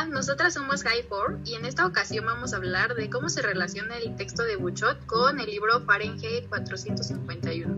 [0.00, 3.42] Hola, nosotras somos High Four y en esta ocasión vamos a hablar de cómo se
[3.42, 7.76] relaciona el texto de Buchot con el libro Fahrenheit 451.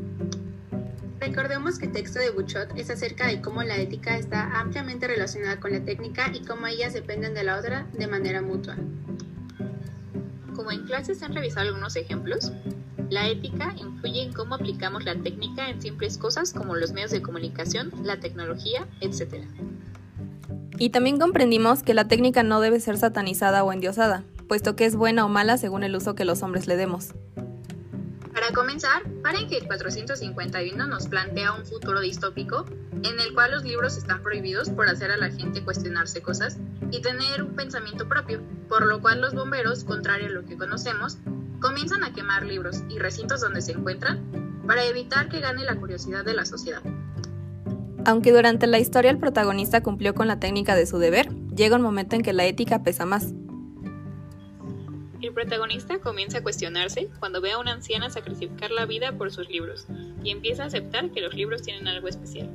[1.18, 5.58] Recordemos que el texto de Buchot es acerca de cómo la ética está ampliamente relacionada
[5.58, 8.76] con la técnica y cómo ellas dependen de la otra de manera mutua.
[10.54, 12.52] Como en clases han revisado algunos ejemplos,
[13.10, 17.20] la ética influye en cómo aplicamos la técnica en simples cosas como los medios de
[17.20, 19.44] comunicación, la tecnología, etc.
[20.82, 24.96] Y también comprendimos que la técnica no debe ser satanizada o endiosada, puesto que es
[24.96, 27.14] buena o mala según el uso que los hombres le demos.
[28.34, 32.64] Para comenzar, Fahrenheit 451 nos plantea un futuro distópico
[33.04, 36.58] en el cual los libros están prohibidos por hacer a la gente cuestionarse cosas
[36.90, 41.18] y tener un pensamiento propio, por lo cual los bomberos, contrario a lo que conocemos,
[41.60, 46.24] comienzan a quemar libros y recintos donde se encuentran para evitar que gane la curiosidad
[46.24, 46.82] de la sociedad.
[48.04, 51.82] Aunque durante la historia el protagonista cumplió con la técnica de su deber, llega un
[51.82, 53.32] momento en que la ética pesa más.
[55.20, 59.48] El protagonista comienza a cuestionarse cuando ve a una anciana sacrificar la vida por sus
[59.48, 59.86] libros
[60.24, 62.50] y empieza a aceptar que los libros tienen algo especial.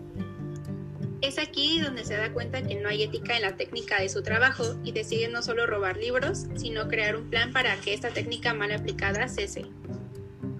[1.22, 4.22] Es aquí donde se da cuenta que no hay ética en la técnica de su
[4.22, 8.54] trabajo y decide no solo robar libros, sino crear un plan para que esta técnica
[8.54, 9.66] mal aplicada cese.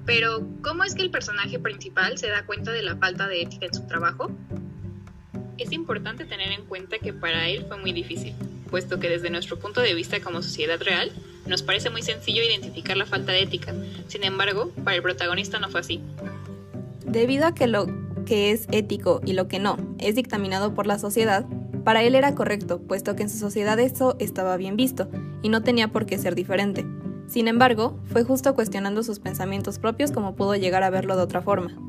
[0.06, 3.66] Pero, ¿cómo es que el personaje principal se da cuenta de la falta de ética
[3.66, 4.32] en su trabajo?
[5.58, 8.34] Es importante tener en cuenta que para él fue muy difícil,
[8.70, 11.12] puesto que desde nuestro punto de vista como sociedad real,
[11.48, 13.74] nos parece muy sencillo identificar la falta de ética.
[14.08, 16.02] Sin embargo, para el protagonista no fue así.
[17.06, 17.88] Debido a que lo
[18.26, 21.46] que es ético y lo que no es dictaminado por la sociedad,
[21.84, 25.08] para él era correcto, puesto que en su sociedad eso estaba bien visto
[25.42, 26.86] y no tenía por qué ser diferente.
[27.28, 31.42] Sin embargo, fue justo cuestionando sus pensamientos propios como pudo llegar a verlo de otra
[31.42, 31.87] forma.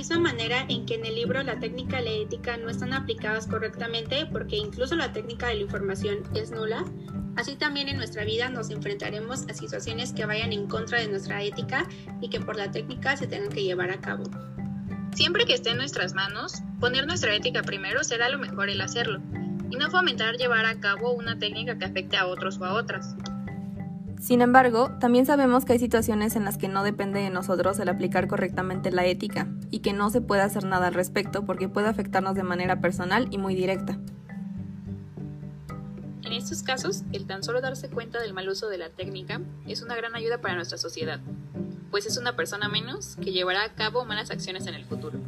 [0.00, 3.46] Misma manera en que en el libro la técnica y la ética no están aplicadas
[3.46, 6.86] correctamente porque incluso la técnica de la información es nula,
[7.36, 11.42] Así también en nuestra vida nos enfrentaremos a situaciones que vayan en contra de nuestra
[11.42, 11.86] ética
[12.22, 14.24] y que por la técnica se tengan que llevar a cabo.
[15.14, 19.20] Siempre que esté en nuestras manos, poner nuestra ética primero será lo mejor el hacerlo,
[19.70, 23.16] y no fomentar llevar a cabo una técnica que afecte a otros o a otras.
[24.20, 27.88] Sin embargo, también sabemos que hay situaciones en las que no depende de nosotros el
[27.88, 31.88] aplicar correctamente la ética y que no se puede hacer nada al respecto porque puede
[31.88, 33.98] afectarnos de manera personal y muy directa.
[36.22, 39.80] En estos casos, el tan solo darse cuenta del mal uso de la técnica es
[39.80, 41.20] una gran ayuda para nuestra sociedad,
[41.90, 45.18] pues es una persona menos que llevará a cabo malas acciones en el futuro.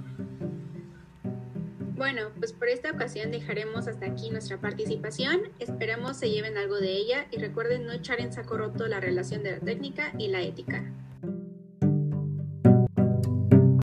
[2.02, 5.42] Bueno, pues por esta ocasión dejaremos hasta aquí nuestra participación.
[5.60, 9.44] Esperamos se lleven algo de ella y recuerden no echar en saco roto la relación
[9.44, 10.82] de la técnica y la ética.